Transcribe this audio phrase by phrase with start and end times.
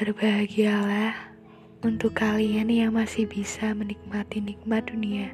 [0.00, 1.12] Berbahagialah
[1.84, 5.28] untuk kalian yang masih bisa menikmati nikmat dunia.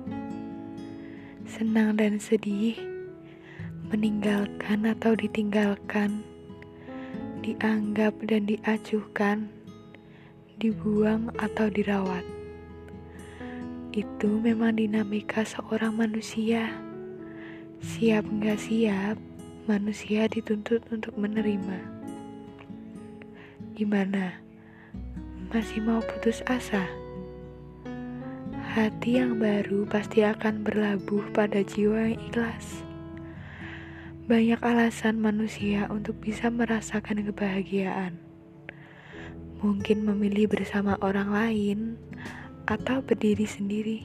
[1.46, 2.74] Senang dan sedih,
[3.94, 6.18] meninggalkan atau ditinggalkan,
[7.46, 9.46] dianggap dan diacuhkan,
[10.58, 12.26] dibuang atau dirawat.
[13.94, 16.74] Itu memang dinamika seorang manusia.
[17.86, 19.14] Siap nggak siap,
[19.70, 21.78] manusia dituntut untuk menerima.
[23.78, 24.45] Gimana?
[25.56, 26.84] Masih mau putus asa?
[28.76, 32.84] Hati yang baru pasti akan berlabuh pada jiwa yang ikhlas.
[34.28, 38.20] Banyak alasan manusia untuk bisa merasakan kebahagiaan.
[39.64, 41.96] Mungkin memilih bersama orang lain
[42.68, 44.04] atau berdiri sendiri.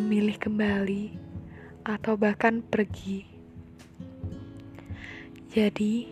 [0.00, 1.12] Memilih kembali
[1.84, 3.28] atau bahkan pergi.
[5.52, 6.08] Jadi,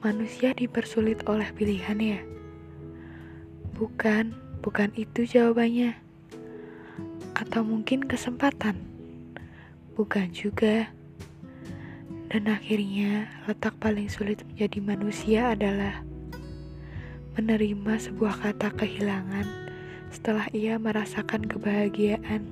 [0.00, 2.39] manusia dipersulit oleh pilihan ya.
[3.80, 5.96] Bukan, bukan itu jawabannya.
[7.32, 8.76] Atau mungkin kesempatan.
[9.96, 10.92] Bukan juga.
[12.28, 16.04] Dan akhirnya, letak paling sulit menjadi manusia adalah
[17.40, 19.48] menerima sebuah kata kehilangan
[20.12, 22.44] setelah ia merasakan kebahagiaan.